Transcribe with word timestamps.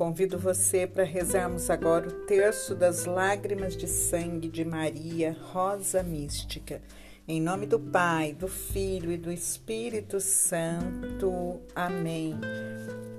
Convido 0.00 0.38
você 0.38 0.86
para 0.86 1.04
rezarmos 1.04 1.68
agora 1.68 2.08
o 2.08 2.24
terço 2.24 2.74
das 2.74 3.04
lágrimas 3.04 3.76
de 3.76 3.86
sangue 3.86 4.48
de 4.48 4.64
Maria, 4.64 5.36
Rosa 5.52 6.02
Mística. 6.02 6.80
Em 7.28 7.38
nome 7.38 7.66
do 7.66 7.78
Pai, 7.78 8.32
do 8.32 8.48
Filho 8.48 9.12
e 9.12 9.18
do 9.18 9.30
Espírito 9.30 10.18
Santo. 10.18 11.60
Amém. 11.76 12.34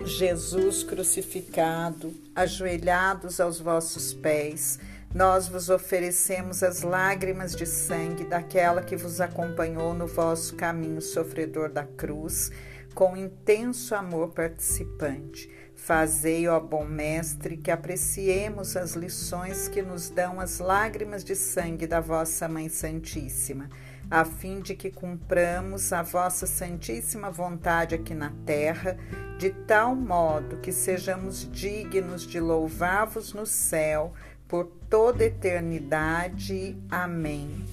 Jesus 0.04 0.83
crucificado, 0.83 2.15
ajoelhados 2.36 3.39
aos 3.39 3.59
vossos 3.59 4.11
pés, 4.11 4.79
nós 5.13 5.48
vos 5.48 5.70
oferecemos 5.70 6.63
as 6.63 6.82
lágrimas 6.82 7.55
de 7.55 7.68
sangue 7.68 8.23
daquela 8.23 8.82
que 8.82 8.95
vos 8.95 9.21
acompanhou 9.21 9.93
no 9.93 10.07
vosso 10.07 10.55
caminho 10.55 11.00
sofredor 11.00 11.69
da 11.69 11.83
cruz, 11.83 12.50
com 12.93 13.15
intenso 13.15 13.95
amor 13.95 14.29
participante. 14.29 15.49
Fazei, 15.75 16.47
ó 16.47 16.59
bom 16.59 16.86
Mestre, 16.86 17.57
que 17.57 17.71
apreciemos 17.71 18.77
as 18.77 18.93
lições 18.93 19.68
que 19.68 19.82
nos 19.82 20.09
dão 20.09 20.39
as 20.39 20.59
lágrimas 20.59 21.23
de 21.23 21.35
sangue 21.35 21.87
da 21.87 21.99
vossa 21.99 22.47
Mãe 22.47 22.69
Santíssima, 22.69 23.68
a 24.09 24.23
fim 24.23 24.59
de 24.59 24.75
que 24.75 24.91
cumpramos 24.91 25.91
a 25.91 26.04
vossa 26.04 26.46
Santíssima 26.46 27.32
vontade 27.32 27.96
aqui 27.96 28.13
na 28.13 28.32
terra, 28.46 28.96
de 29.39 29.49
tal 29.49 29.96
modo 29.96 30.57
que 30.57 30.71
sejamos 30.71 31.49
dignos 31.51 32.27
de 32.27 32.39
louvar-vos 32.39 33.33
no 33.33 33.45
céu 33.45 34.13
por 34.47 34.66
toda 34.88 35.23
eternidade. 35.23 36.77
Amém. 36.91 37.66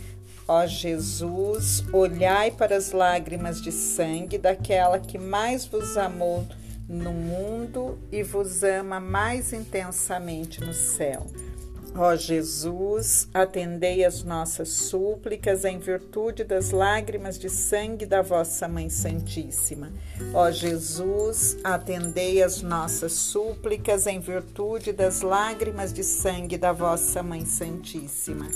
Ó 0.50 0.66
Jesus, 0.66 1.84
olhai 1.92 2.50
para 2.50 2.74
as 2.74 2.92
lágrimas 2.92 3.60
de 3.60 3.70
sangue 3.70 4.38
daquela 4.38 4.98
que 4.98 5.18
mais 5.18 5.66
vos 5.66 5.94
amou 5.98 6.46
no 6.88 7.12
mundo 7.12 7.98
e 8.10 8.22
vos 8.22 8.62
ama 8.62 8.98
mais 8.98 9.52
intensamente 9.52 10.64
no 10.64 10.72
céu. 10.72 11.26
Ó 11.94 12.14
Jesus, 12.14 13.28
atendei 13.34 14.04
as 14.04 14.22
nossas 14.22 14.68
súplicas 14.68 15.64
em 15.64 15.78
virtude 15.78 16.44
das 16.44 16.70
lágrimas 16.70 17.38
de 17.38 17.50
sangue 17.50 18.06
da 18.06 18.22
vossa 18.22 18.68
Mãe 18.68 18.88
Santíssima. 18.88 19.90
Ó 20.32 20.50
Jesus, 20.50 21.56
atendei 21.64 22.42
as 22.42 22.62
nossas 22.62 23.12
súplicas 23.12 24.06
em 24.06 24.20
virtude 24.20 24.92
das 24.92 25.22
lágrimas 25.22 25.92
de 25.92 26.04
sangue 26.04 26.56
da 26.56 26.72
vossa 26.72 27.22
Mãe 27.22 27.44
Santíssima. 27.44 28.48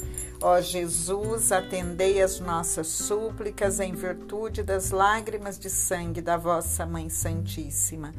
Ó 0.45 0.61
Jesus, 0.61 1.53
atendei 1.53 2.21
as 2.21 2.41
nossas 2.41 2.89
súplicas 2.89 3.79
em 3.79 3.95
virtude 3.95 4.65
das 4.65 4.91
lágrimas 4.91 5.57
de 5.57 5.71
sangue 5.71 6.21
da 6.21 6.37
vossa 6.37 6.85
Mãe 6.85 7.09
Santíssima. 7.09 8.13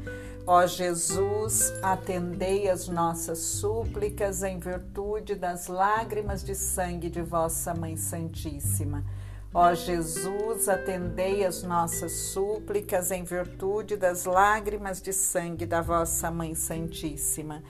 Ó 0.46 0.66
Jesus, 0.66 1.70
atendei 1.82 2.70
as 2.70 2.88
nossas 2.88 3.38
súplicas 3.40 4.42
em 4.42 4.58
virtude 4.58 5.34
das 5.34 5.66
lágrimas 5.66 6.42
de 6.42 6.54
sangue 6.54 7.10
de 7.10 7.20
vossa 7.20 7.74
Mãe 7.74 7.94
Santíssima. 7.94 9.04
Ó 9.52 9.74
Jesus, 9.74 10.66
atendei 10.66 11.44
as 11.44 11.62
nossas 11.62 12.12
súplicas 12.12 13.10
em 13.10 13.22
virtude 13.22 13.98
das 13.98 14.24
lágrimas 14.24 15.02
de 15.02 15.12
sangue 15.12 15.66
da 15.66 15.82
vossa 15.82 16.30
Mãe 16.30 16.54
Santíssima. 16.54 17.62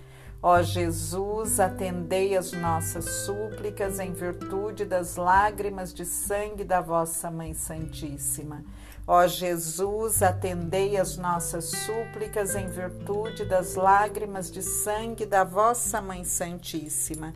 Ó 0.47 0.61
Jesus, 0.63 1.59
atendei 1.59 2.37
as 2.37 2.53
nossas 2.53 3.07
súplicas 3.25 3.99
em 3.99 4.13
virtude 4.13 4.85
das 4.85 5.17
lágrimas 5.17 5.91
de 5.91 6.05
sangue 6.05 6.65
da 6.65 6.83
vossa 6.83 7.31
Mãe 7.31 7.55
Santíssima. 7.55 8.63
Ó 9.07 9.27
Jesus, 9.27 10.23
atendei 10.23 10.99
as 10.99 11.17
nossas 11.17 11.65
súplicas 11.65 12.55
em 12.55 12.69
virtude 12.69 13.47
das 13.47 13.75
lágrimas 13.75 14.51
de 14.51 14.61
sangue 14.61 15.25
da 15.25 15.45
vossa 15.45 16.03
Mãe 16.03 16.25
Santíssima. 16.25 17.33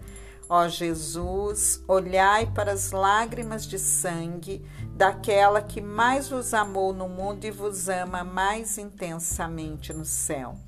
Ó 0.47 0.69
Jesus, 0.69 1.83
olhai 1.89 2.45
para 2.53 2.73
as 2.73 2.93
lágrimas 2.93 3.65
de 3.65 3.79
sangue 3.79 4.63
daquela 4.95 5.63
que 5.63 5.81
mais 5.81 6.29
vos 6.29 6.53
amou 6.53 6.93
no 6.93 7.09
mundo 7.09 7.43
e 7.47 7.51
vos 7.51 7.89
ama 7.89 8.23
mais 8.23 8.77
intensamente 8.77 9.95
no 9.95 10.05
céu. 10.05 10.68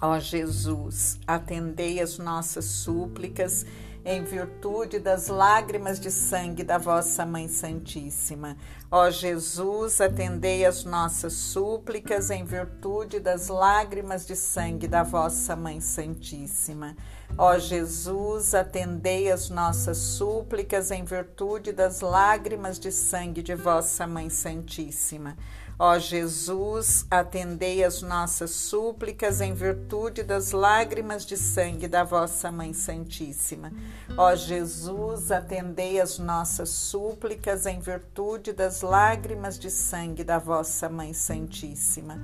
Ó 0.00 0.18
Jesus, 0.20 1.18
atendei 1.26 2.00
as 2.00 2.18
nossas 2.18 2.66
súplicas 2.66 3.66
em 4.04 4.22
virtude 4.22 5.00
das 5.00 5.26
lágrimas 5.26 5.98
de 5.98 6.08
sangue 6.10 6.62
da 6.62 6.78
vossa 6.78 7.26
Mãe 7.26 7.48
Santíssima. 7.48 8.56
Ó 8.90 9.10
Jesus, 9.10 10.00
atendei 10.00 10.64
as 10.64 10.84
nossas 10.84 11.32
súplicas 11.32 12.30
em 12.30 12.44
virtude 12.44 13.18
das 13.18 13.48
lágrimas 13.48 14.24
de 14.24 14.36
sangue 14.36 14.86
da 14.86 15.02
vossa 15.02 15.56
Mãe 15.56 15.80
Santíssima. 15.80 16.96
Ó 17.36 17.58
Jesus, 17.58 18.54
atendei 18.54 19.30
as 19.30 19.50
nossas 19.50 19.98
súplicas 19.98 20.90
em 20.90 21.04
virtude 21.04 21.72
das 21.72 22.00
lágrimas 22.00 22.78
de 22.78 22.90
sangue 22.90 23.42
de 23.42 23.54
vossa 23.54 24.06
Mãe 24.06 24.28
Santíssima. 24.28 25.36
Ó 25.80 25.96
Jesus, 25.96 27.06
atendei 27.08 27.84
as 27.84 28.02
nossas 28.02 28.50
súplicas 28.50 29.40
em 29.40 29.54
virtude 29.54 30.24
das 30.24 30.50
lágrimas 30.50 31.24
de 31.24 31.36
sangue 31.36 31.86
da 31.86 32.02
vossa 32.02 32.50
Mãe 32.50 32.72
Santíssima. 32.72 33.72
Ó 34.16 34.34
Jesus, 34.34 35.30
atendei 35.30 36.00
as 36.00 36.18
nossas 36.18 36.70
súplicas 36.70 37.64
em 37.64 37.78
virtude 37.78 38.52
das 38.52 38.82
lágrimas 38.82 39.56
de 39.56 39.70
sangue 39.70 40.24
da 40.24 40.40
vossa 40.40 40.88
Mãe 40.88 41.14
Santíssima. 41.14 42.20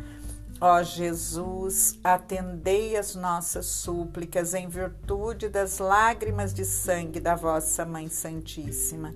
Ó 0.61 0.83
Jesus, 0.83 1.99
atendei 2.03 2.97
as 2.97 3.15
nossas 3.15 3.67
súplicas 3.67 4.55
em 4.55 4.69
virtude 4.69 5.49
das 5.49 5.79
lágrimas 5.79 6.55
de 6.55 6.65
sangue 6.65 7.21
da 7.21 7.35
vossa 7.35 7.85
Mãe 7.85 8.09
Santíssima. 8.09 9.13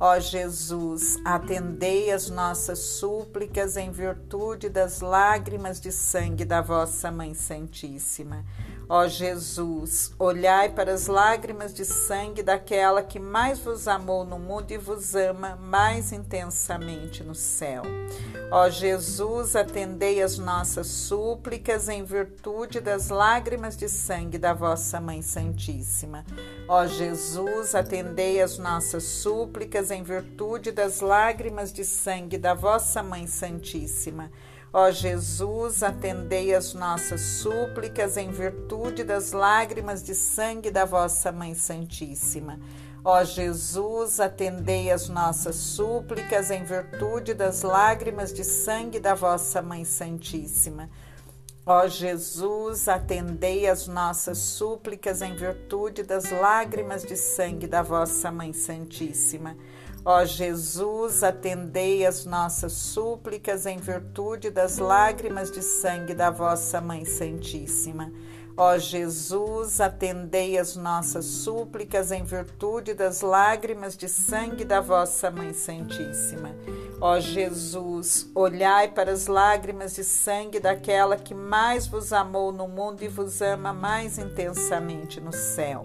Ó 0.00 0.18
Jesus, 0.18 1.18
atendei 1.24 2.10
as 2.10 2.30
nossas 2.30 2.78
súplicas 2.78 3.76
em 3.76 3.90
virtude 3.90 4.68
das 4.68 5.00
lágrimas 5.00 5.80
de 5.80 5.92
sangue 5.92 6.44
da 6.44 6.62
vossa 6.62 7.10
Mãe 7.10 7.34
Santíssima. 7.34 8.44
Ó 8.90 9.06
Jesus, 9.06 10.14
olhai 10.18 10.70
para 10.70 10.94
as 10.94 11.08
lágrimas 11.08 11.74
de 11.74 11.84
sangue 11.84 12.42
daquela 12.42 13.02
que 13.02 13.18
mais 13.18 13.58
vos 13.58 13.86
amou 13.86 14.24
no 14.24 14.38
mundo 14.38 14.70
e 14.70 14.78
vos 14.78 15.14
ama 15.14 15.56
mais 15.56 16.10
intensamente 16.10 17.22
no 17.22 17.34
céu. 17.34 17.82
Ó 18.50 18.70
Jesus, 18.70 19.54
atendei 19.54 20.22
as 20.22 20.38
nossas 20.38 20.86
súplicas 20.86 21.86
em 21.90 22.02
virtude 22.02 22.80
das 22.80 23.10
lágrimas 23.10 23.76
de 23.76 23.90
sangue 23.90 24.38
da 24.38 24.54
vossa 24.54 24.98
Mãe 24.98 25.20
Santíssima. 25.20 26.24
Ó 26.66 26.86
Jesus, 26.86 27.74
atendei 27.74 28.40
as 28.40 28.56
nossas 28.56 29.02
súplicas 29.02 29.90
em 29.90 30.02
virtude 30.02 30.72
das 30.72 31.02
lágrimas 31.02 31.74
de 31.74 31.84
sangue 31.84 32.38
da 32.38 32.54
vossa 32.54 33.02
Mãe 33.02 33.26
Santíssima. 33.26 34.30
Ó 34.72 34.90
Jesus, 34.90 35.82
atendei 35.82 36.54
as 36.54 36.74
nossas 36.74 37.20
súplicas 37.20 38.18
em 38.18 38.30
virtude 38.30 39.02
das 39.02 39.32
lágrimas 39.32 40.02
de 40.02 40.14
sangue 40.14 40.70
da 40.70 40.84
vossa 40.84 41.32
Mãe 41.32 41.54
Santíssima. 41.54 42.60
Ó 43.02 43.24
Jesus, 43.24 44.20
atendei 44.20 44.90
as 44.90 45.08
nossas 45.08 45.56
súplicas 45.56 46.50
em 46.50 46.64
virtude 46.64 47.32
das 47.32 47.62
lágrimas 47.62 48.30
de 48.30 48.44
sangue 48.44 49.00
da 49.00 49.14
vossa 49.14 49.62
Mãe 49.62 49.86
Santíssima. 49.86 50.90
Ó 51.64 51.86
Jesus, 51.86 52.88
atendei 52.88 53.66
as 53.66 53.88
nossas 53.88 54.36
súplicas 54.36 55.22
em 55.22 55.34
virtude 55.34 56.02
das 56.02 56.30
lágrimas 56.30 57.02
de 57.04 57.16
sangue 57.16 57.66
da 57.66 57.82
vossa 57.82 58.30
Mãe 58.30 58.52
Santíssima. 58.52 59.56
Ó 60.10 60.24
Jesus, 60.24 61.22
atendei 61.22 62.06
as 62.06 62.24
nossas 62.24 62.72
súplicas 62.72 63.66
em 63.66 63.76
virtude 63.76 64.48
das 64.48 64.78
lágrimas 64.78 65.50
de 65.50 65.60
sangue 65.60 66.14
da 66.14 66.30
vossa 66.30 66.80
Mãe 66.80 67.04
Santíssima. 67.04 68.10
Ó 68.56 68.78
Jesus, 68.78 69.82
atendei 69.82 70.56
as 70.56 70.76
nossas 70.76 71.26
súplicas 71.26 72.10
em 72.10 72.24
virtude 72.24 72.94
das 72.94 73.20
lágrimas 73.20 73.98
de 73.98 74.08
sangue 74.08 74.64
da 74.64 74.80
vossa 74.80 75.30
Mãe 75.30 75.52
Santíssima. 75.52 76.56
Ó 77.02 77.20
Jesus, 77.20 78.30
olhai 78.34 78.88
para 78.88 79.12
as 79.12 79.26
lágrimas 79.26 79.94
de 79.94 80.04
sangue 80.04 80.58
daquela 80.58 81.18
que 81.18 81.34
mais 81.34 81.86
vos 81.86 82.14
amou 82.14 82.50
no 82.50 82.66
mundo 82.66 83.02
e 83.02 83.08
vos 83.08 83.42
ama 83.42 83.74
mais 83.74 84.16
intensamente 84.16 85.20
no 85.20 85.34
céu. 85.34 85.84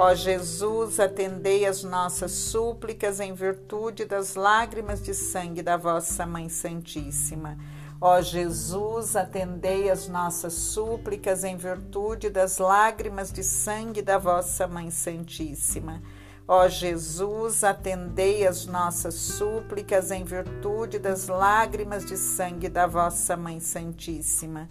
Ó 0.00 0.14
Jesus, 0.14 1.00
atendei 1.00 1.66
as 1.66 1.82
nossas 1.82 2.30
súplicas 2.30 3.18
em 3.18 3.34
virtude 3.34 4.04
das 4.04 4.36
lágrimas 4.36 5.02
de 5.02 5.12
sangue 5.12 5.60
da 5.60 5.76
vossa 5.76 6.24
Mãe 6.24 6.48
Santíssima. 6.48 7.58
Ó 8.00 8.22
Jesus, 8.22 9.16
atendei 9.16 9.90
as 9.90 10.06
nossas 10.06 10.52
súplicas 10.52 11.42
em 11.42 11.56
virtude 11.56 12.30
das 12.30 12.58
lágrimas 12.58 13.32
de 13.32 13.42
sangue 13.42 14.00
da 14.00 14.18
vossa 14.18 14.68
Mãe 14.68 14.88
Santíssima. 14.88 16.00
Ó 16.46 16.68
Jesus, 16.68 17.64
atendei 17.64 18.46
as 18.46 18.66
nossas 18.66 19.14
súplicas 19.14 20.12
em 20.12 20.22
virtude 20.22 21.00
das 21.00 21.26
lágrimas 21.26 22.04
de 22.04 22.16
sangue 22.16 22.68
da 22.68 22.86
vossa 22.86 23.36
Mãe 23.36 23.58
Santíssima. 23.58 24.68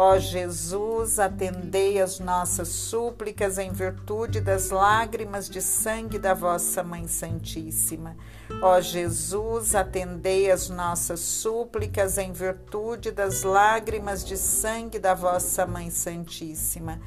Ó 0.00 0.16
Jesus, 0.16 1.18
atendei 1.18 2.00
as 2.00 2.20
nossas 2.20 2.68
súplicas 2.68 3.58
em 3.58 3.72
virtude 3.72 4.40
das 4.40 4.70
lágrimas 4.70 5.50
de 5.50 5.60
sangue 5.60 6.20
da 6.20 6.34
vossa 6.34 6.84
Mãe 6.84 7.08
Santíssima. 7.08 8.16
Ó 8.62 8.80
Jesus, 8.80 9.74
atendei 9.74 10.52
as 10.52 10.68
nossas 10.68 11.18
súplicas 11.18 12.16
em 12.16 12.30
virtude 12.30 13.10
das 13.10 13.42
lágrimas 13.42 14.24
de 14.24 14.36
sangue 14.36 15.00
da 15.00 15.14
vossa 15.14 15.66
Mãe 15.66 15.90
Santíssima. 15.90 17.00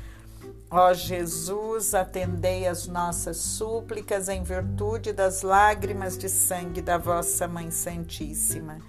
Ó 0.69 0.93
Jesus, 0.93 1.95
atendei 1.95 2.67
as 2.67 2.87
nossas 2.87 3.37
súplicas 3.37 4.27
em 4.27 4.43
virtude 4.43 5.13
das 5.13 5.43
lágrimas 5.43 6.17
de 6.17 6.27
sangue 6.27 6.81
da 6.81 6.97
vossa 6.97 7.47
Mãe 7.47 7.71
Santíssima. 7.71 8.79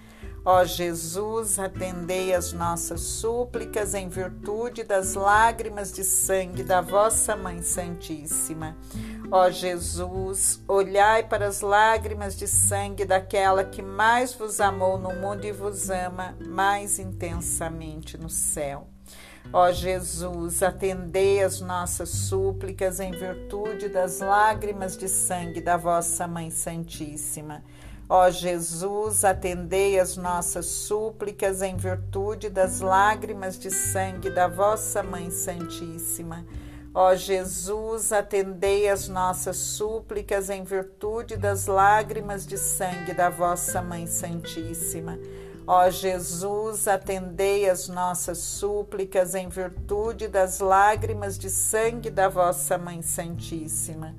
Ó 0.45 0.65
Jesus, 0.65 1.57
atendei 1.57 2.33
as 2.33 2.51
nossas 2.51 2.99
súplicas 2.99 3.93
em 3.93 4.09
virtude 4.09 4.83
das 4.83 5.13
lágrimas 5.13 5.89
de 5.89 6.03
sangue 6.03 6.63
da 6.63 6.81
vossa 6.81 7.33
Mãe 7.33 7.61
Santíssima. 7.61 8.75
Ó 9.31 9.49
Jesus, 9.49 10.61
olhai 10.67 11.23
para 11.23 11.47
as 11.47 11.61
lágrimas 11.61 12.35
de 12.35 12.45
sangue 12.45 13.05
daquela 13.05 13.63
que 13.63 13.81
mais 13.81 14.33
vos 14.33 14.59
amou 14.59 14.99
no 14.99 15.15
mundo 15.15 15.45
e 15.45 15.51
vos 15.53 15.89
ama 15.89 16.35
mais 16.45 16.99
intensamente 16.99 18.17
no 18.17 18.29
céu. 18.29 18.89
Ó 19.51 19.71
Jesus, 19.71 20.61
atendei 20.61 21.41
as 21.41 21.61
nossas 21.61 22.09
súplicas 22.09 22.99
em 22.99 23.11
virtude 23.11 23.87
das 23.87 24.19
lágrimas 24.19 24.97
de 24.97 25.07
sangue 25.07 25.61
da 25.61 25.77
vossa 25.77 26.27
Mãe 26.27 26.51
Santíssima. 26.51 27.63
Ó 28.15 28.29
Jesus, 28.29 29.25
atendei 29.25 29.99
as 29.99 30.15
nossas 30.17 30.67
súplicas 30.67 31.63
em 31.63 31.75
virtude 31.75 32.47
das 32.47 32.79
lágrimas 32.79 33.57
de 33.57 33.71
sangue 33.71 34.29
da 34.29 34.47
vossa 34.47 35.01
Mãe 35.01 35.31
Santíssima. 35.31 36.45
Ó 36.93 37.15
Jesus, 37.15 38.13
atendei 38.13 38.87
as 38.87 39.07
nossas 39.07 39.57
súplicas 39.57 40.51
em 40.51 40.63
virtude 40.63 41.37
das 41.37 41.65
lágrimas 41.65 42.45
de 42.45 42.55
sangue 42.55 43.15
da 43.15 43.31
vossa 43.31 43.81
Mãe 43.81 44.05
Santíssima. 44.05 45.17
Ó 45.65 45.89
Jesus, 45.89 46.87
atendei 46.87 47.67
as 47.67 47.87
nossas 47.87 48.37
súplicas 48.37 49.33
em 49.33 49.49
virtude 49.49 50.27
das 50.27 50.59
lágrimas 50.59 51.35
de 51.35 51.49
sangue 51.49 52.11
da 52.11 52.29
vossa 52.29 52.77
Mãe 52.77 53.01
Santíssima. 53.01 54.13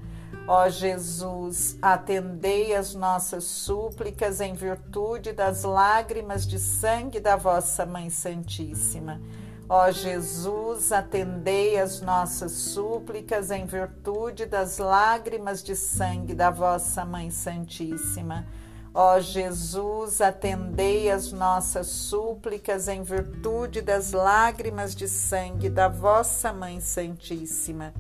Ó 0.47 0.69
Jesus, 0.69 1.79
atendei 1.81 2.75
as 2.75 2.95
nossas 2.95 3.45
súplicas 3.45 4.43
em 4.43 4.53
virtude 4.53 5.33
das 5.33 5.63
lágrimas 5.63 6.47
de 6.47 6.59
sangue 6.59 7.19
da 7.19 7.35
vossa 7.35 7.87
Mãe 7.87 8.11
Santíssima. 8.11 9.23
Ó 9.67 9.91
Jesus, 9.91 10.93
atendei 10.93 11.81
as 11.81 12.03
nossas 12.03 12.53
súplicas 12.53 13.51
em 13.51 13.65
virtude 13.65 14.45
das 14.45 14.77
lágrimas 14.77 15.63
de 15.63 15.75
sangue 15.75 16.35
da 16.35 16.51
vossa 16.51 17.07
Mãe 17.07 17.31
Santíssima. 17.31 18.47
Ó 18.93 19.19
Jesus, 19.19 20.21
atendei 20.21 21.11
as 21.11 21.33
nossas 21.33 21.87
súplicas 21.87 22.87
em 22.87 23.03
virtude 23.03 23.81
das 23.81 24.13
lágrimas 24.13 24.95
de 24.95 25.09
sangue 25.09 25.71
da 25.71 25.89
vossa 25.89 26.53
Mãe 26.53 26.81
Santíssima. 26.81 27.95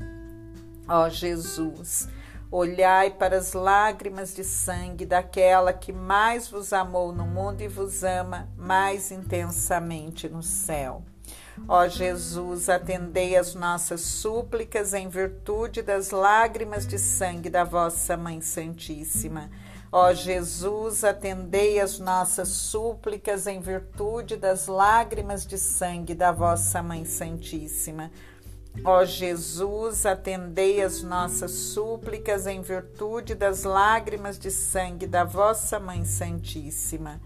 Ó 0.86 1.08
Jesus, 1.08 2.06
Olhai 2.56 3.10
para 3.10 3.36
as 3.36 3.52
lágrimas 3.52 4.32
de 4.32 4.44
sangue 4.44 5.04
daquela 5.04 5.72
que 5.72 5.92
mais 5.92 6.48
vos 6.48 6.72
amou 6.72 7.12
no 7.12 7.26
mundo 7.26 7.62
e 7.62 7.66
vos 7.66 8.04
ama 8.04 8.48
mais 8.56 9.10
intensamente 9.10 10.28
no 10.28 10.40
céu. 10.40 11.02
Ó 11.66 11.88
Jesus, 11.88 12.68
atendei 12.68 13.36
as 13.36 13.56
nossas 13.56 14.02
súplicas 14.02 14.94
em 14.94 15.08
virtude 15.08 15.82
das 15.82 16.12
lágrimas 16.12 16.86
de 16.86 16.96
sangue 16.96 17.50
da 17.50 17.64
vossa 17.64 18.16
Mãe 18.16 18.40
Santíssima. 18.40 19.50
Ó 19.90 20.12
Jesus, 20.12 21.02
atendei 21.02 21.80
as 21.80 21.98
nossas 21.98 22.50
súplicas 22.50 23.48
em 23.48 23.58
virtude 23.58 24.36
das 24.36 24.68
lágrimas 24.68 25.44
de 25.44 25.58
sangue 25.58 26.14
da 26.14 26.30
vossa 26.30 26.80
Mãe 26.80 27.04
Santíssima. 27.04 28.12
Ó 28.82 29.04
Jesus, 29.04 30.04
atendei 30.04 30.82
as 30.82 31.02
nossas 31.02 31.52
súplicas 31.52 32.46
em 32.46 32.60
virtude 32.60 33.34
das 33.34 33.62
lágrimas 33.62 34.38
de 34.38 34.50
sangue 34.50 35.06
da 35.06 35.24
vossa 35.24 35.78
Mãe 35.78 36.04
Santíssima. 36.04 37.20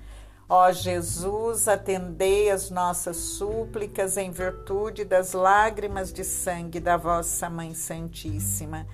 Ó 0.49 0.71
Jesus, 0.73 1.69
atendei 1.69 2.50
as 2.50 2.71
nossas 2.71 3.17
súplicas 3.17 4.17
em 4.17 4.31
virtude 4.31 5.05
das 5.05 5.33
lágrimas 5.33 6.12
de 6.12 6.25
sangue 6.25 6.81
da 6.81 6.97
vossa 6.97 7.50
Mãe 7.50 7.75
Santíssima. 7.75 8.87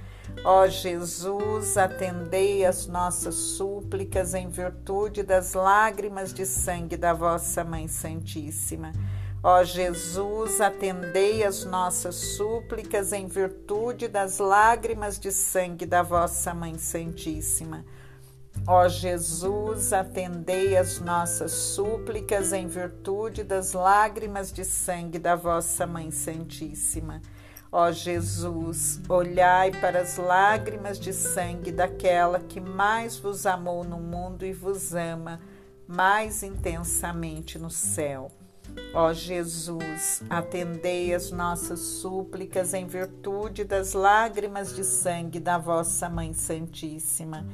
Ó 0.45 0.67
Jesus, 0.67 1.77
atendei 1.77 2.65
as 2.65 2.87
nossas 2.87 3.35
súplicas 3.35 4.35
em 4.35 4.49
virtude 4.49 5.23
das 5.23 5.55
lágrimas 5.55 6.33
de 6.33 6.47
sangue 6.47 6.97
da 6.97 7.13
vossa 7.13 7.63
Mãe 7.63 7.89
Santíssima. 7.89 8.93
Ó 9.47 9.63
Jesus, 9.63 10.59
atendei 10.59 11.45
as 11.45 11.67
nossas 11.67 12.15
súplicas 12.15 13.13
em 13.13 13.27
virtude 13.27 14.09
das 14.09 14.39
lágrimas 14.39 15.19
de 15.19 15.31
sangue 15.31 15.85
da 15.85 16.03
vossa 16.03 16.55
Mãe 16.55 16.79
Santíssima. 16.79 17.85
Ó 18.67 18.89
Jesus, 18.89 19.93
atendei 19.93 20.79
as 20.79 20.99
nossas 20.99 21.53
súplicas 21.53 22.55
em 22.55 22.67
virtude 22.67 23.45
das 23.45 23.75
lágrimas 23.75 24.51
de 24.51 24.65
sangue 24.65 25.19
da 25.19 25.37
vossa 25.37 25.87
Mãe 25.87 26.11
Santíssima. 26.11 27.21
Ó 27.71 27.93
Jesus, 27.93 28.99
olhai 29.11 29.73
para 29.79 30.01
as 30.01 30.17
lágrimas 30.17 30.99
de 30.99 31.13
sangue 31.13 31.71
daquela 31.71 32.41
que 32.41 32.63
mais 32.63 33.19
vos 33.19 33.45
amou 33.45 33.85
no 33.85 33.99
mundo 33.99 34.47
e 34.47 34.55
vos 34.55 34.95
ama 34.95 35.39
mais 35.87 36.43
intensamente 36.43 37.59
no 37.59 37.69
céu. 37.69 38.31
Ó 38.95 39.13
Jesus, 39.13 40.23
atendei 40.31 41.15
as 41.15 41.31
nossas 41.31 41.81
súplicas 41.81 42.75
em 42.75 42.87
virtude 42.87 43.65
das 43.65 43.93
lágrimas 43.93 44.75
de 44.75 44.85
sangue 44.85 45.41
da 45.41 45.59
vossa 45.59 46.09
Mãe 46.09 46.33
Santíssima. 46.33 47.47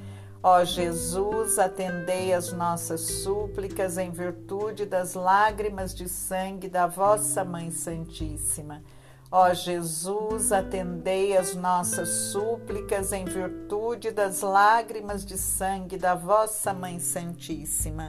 Ó 0.43 0.65
Jesus, 0.65 1.59
atendei 1.59 2.33
as 2.33 2.53
nossas 2.53 3.01
súplicas 3.01 3.99
em 3.99 4.11
virtude 4.11 4.87
das 4.87 5.15
lágrimas 5.15 5.95
de 5.95 6.09
sangue 6.09 6.69
da 6.69 6.87
vossa 6.87 7.45
Mãe 7.45 7.71
Santíssima. 7.71 8.83
Ó 9.31 9.53
Jesus, 9.53 10.51
atendei 10.51 11.37
as 11.37 11.55
nossas 11.55 12.09
súplicas 12.09 13.13
em 13.13 13.25
virtude 13.25 14.11
das 14.11 14.41
lágrimas 14.41 15.25
de 15.25 15.39
sangue 15.39 15.97
da 15.97 16.15
vossa 16.15 16.73
Mãe 16.73 16.99
Santíssima. 16.99 18.09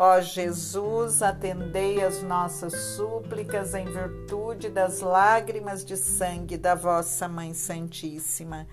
Ó 0.00 0.20
Jesus, 0.20 1.22
atendei 1.22 2.04
as 2.04 2.22
nossas 2.22 2.72
súplicas 2.72 3.74
em 3.74 3.84
virtude 3.84 4.68
das 4.68 5.00
lágrimas 5.00 5.84
de 5.84 5.96
sangue 5.96 6.56
da 6.56 6.76
vossa 6.76 7.26
Mãe 7.26 7.52
Santíssima. 7.52 8.64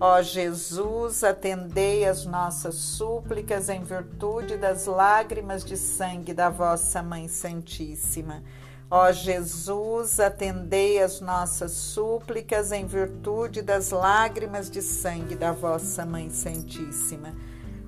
Ó 0.00 0.20
Jesus, 0.20 1.22
atendei 1.22 2.04
as 2.04 2.26
nossas 2.26 2.74
súplicas 2.74 3.68
em 3.68 3.84
virtude 3.84 4.56
das 4.56 4.86
lágrimas 4.86 5.64
de 5.64 5.76
sangue 5.76 6.34
da 6.34 6.50
vossa 6.50 7.00
Mãe 7.00 7.28
Santíssima. 7.28 8.42
Ó 8.90 9.12
Jesus, 9.12 10.18
atendei 10.18 11.00
as 11.00 11.20
nossas 11.20 11.70
súplicas 11.70 12.72
em 12.72 12.86
virtude 12.86 13.62
das 13.62 13.90
lágrimas 13.92 14.68
de 14.68 14.82
sangue 14.82 15.36
da 15.36 15.52
vossa 15.52 16.04
Mãe 16.04 16.28
Santíssima. 16.28 17.32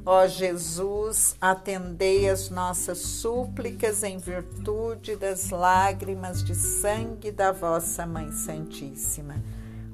Ó 0.06 0.26
Jesus, 0.26 1.34
atendei 1.40 2.28
as 2.28 2.50
nossas 2.50 2.98
súplicas 2.98 4.02
em 4.02 4.18
virtude 4.18 5.16
das 5.16 5.48
lágrimas 5.48 6.44
de 6.44 6.54
sangue 6.54 7.32
da 7.32 7.52
vossa 7.52 8.04
Mãe 8.04 8.30
Santíssima. 8.30 9.36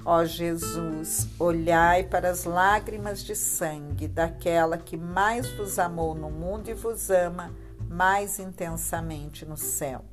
Ó 0.05 0.25
Jesus, 0.25 1.29
olhai 1.39 2.03
para 2.03 2.29
as 2.29 2.43
lágrimas 2.43 3.23
de 3.23 3.37
sangue 3.37 4.09
daquela 4.09 4.77
que 4.77 4.97
mais 4.97 5.49
vos 5.53 5.79
amou 5.79 6.13
no 6.13 6.29
mundo 6.29 6.69
e 6.69 6.75
vos 6.75 7.09
ama 7.09 7.53
mais 7.89 8.41
intensamente 8.41 9.47
no 9.47 9.57
céu. 9.57 10.05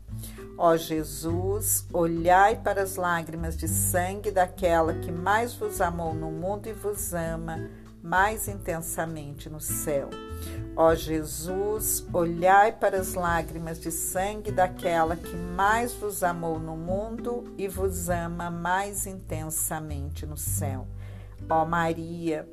Ó 0.59 0.77
Jesus, 0.77 1.87
olhai 1.91 2.55
para 2.55 2.83
as 2.83 2.97
lágrimas 2.97 3.57
de 3.57 3.67
sangue 3.67 4.29
daquela 4.29 4.93
que 4.93 5.11
mais 5.11 5.55
vos 5.55 5.81
amou 5.81 6.13
no 6.13 6.29
mundo 6.29 6.67
e 6.67 6.73
vos 6.73 7.13
ama 7.13 7.67
mais 8.07 8.47
intensamente 8.47 9.49
no 9.49 9.59
céu. 9.59 10.09
Ó 10.75 10.95
Jesus, 10.95 12.05
olhai 12.13 12.71
para 12.71 12.99
as 12.99 13.13
lágrimas 13.13 13.79
de 13.79 13.91
sangue 13.91 14.51
daquela 14.51 15.15
que 15.15 15.35
mais 15.35 15.93
vos 15.93 16.23
amou 16.23 16.57
no 16.57 16.77
mundo 16.77 17.43
e 17.57 17.67
vos 17.67 18.09
ama 18.09 18.49
mais 18.49 19.05
intensamente 19.05 20.25
no 20.25 20.37
céu. 20.37 20.87
Ó 21.49 21.65
Maria, 21.65 22.47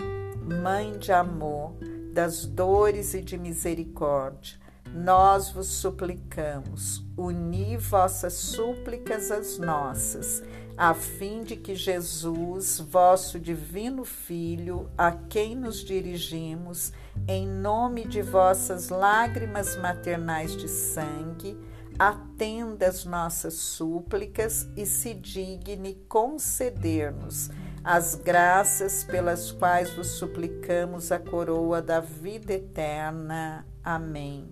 Mãe 0.62 0.98
de 0.98 1.10
amor, 1.10 1.72
das 2.12 2.44
dores 2.44 3.14
e 3.14 3.22
de 3.22 3.38
misericórdia, 3.38 4.58
nós 4.92 5.50
vos 5.50 5.68
suplicamos, 5.68 7.02
uni 7.16 7.78
vossas 7.78 8.34
súplicas 8.34 9.30
às 9.30 9.58
nossas, 9.58 10.42
a 10.76 10.92
fim 10.92 11.42
de 11.42 11.56
que 11.56 11.74
Jesus, 11.74 12.80
vosso 12.80 13.38
divino 13.38 14.04
Filho, 14.04 14.90
a 14.98 15.12
quem 15.12 15.54
nos 15.54 15.84
dirigimos, 15.84 16.92
em 17.28 17.46
nome 17.46 18.06
de 18.06 18.22
vossas 18.22 18.88
lágrimas 18.88 19.76
maternais 19.76 20.56
de 20.56 20.68
sangue, 20.68 21.56
atenda 21.98 22.88
as 22.88 23.04
nossas 23.04 23.54
súplicas 23.54 24.68
e 24.76 24.84
se 24.84 25.14
digne 25.14 25.94
conceder-nos 26.08 27.50
as 27.84 28.14
graças 28.14 29.04
pelas 29.04 29.52
quais 29.52 29.90
vos 29.94 30.08
suplicamos 30.08 31.12
a 31.12 31.18
coroa 31.18 31.80
da 31.80 32.00
vida 32.00 32.54
eterna. 32.54 33.66
Amém 33.82 34.50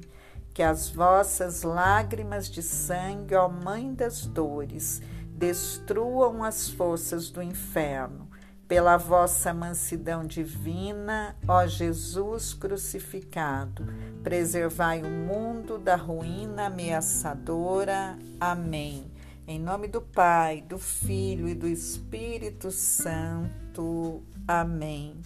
que 0.52 0.62
as 0.62 0.91
vossas 0.91 1.62
lágrimas 1.62 2.49
de 2.49 2.62
sangue, 2.62 3.35
ó 3.35 3.49
Mãe 3.49 3.95
das 3.95 4.26
dores, 4.26 5.00
destruam 5.43 6.45
as 6.45 6.71
forças 6.71 7.29
do 7.29 7.43
inferno. 7.43 8.31
Pela 8.69 8.97
vossa 8.97 9.53
mansidão 9.53 10.25
divina, 10.25 11.37
ó 11.49 11.67
Jesus 11.67 12.55
crucificado, 12.55 13.85
preservai 14.23 15.03
o 15.03 15.11
mundo 15.11 15.79
da 15.79 15.97
ruína 15.97 16.67
ameaçadora. 16.67 18.17
Amém. 18.39 19.11
Em 19.45 19.59
nome 19.59 19.89
do 19.89 20.01
Pai, 20.01 20.63
do 20.63 20.79
Filho 20.79 21.49
e 21.49 21.57
do 21.57 21.67
Espírito 21.67 22.71
Santo. 22.71 24.23
Amém. 24.47 25.17